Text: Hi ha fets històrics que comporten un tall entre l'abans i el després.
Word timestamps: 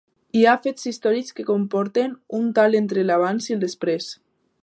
Hi 0.37 0.39
ha 0.45 0.53
fets 0.61 0.87
històrics 0.91 1.35
que 1.39 1.45
comporten 1.49 2.17
un 2.39 2.49
tall 2.61 2.79
entre 2.81 3.05
l'abans 3.09 3.51
i 3.53 3.57
el 3.59 3.65
després. 3.67 4.09